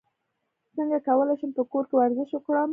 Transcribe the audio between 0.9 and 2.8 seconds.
کولی شم په کور کې ورزش وکړم